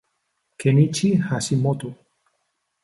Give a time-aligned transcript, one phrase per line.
[0.57, 1.93] Kenichi Hashimoto